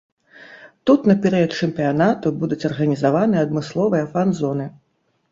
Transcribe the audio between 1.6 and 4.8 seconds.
чэмпіянату будуць арганізаваны адмысловыя фан-зоны.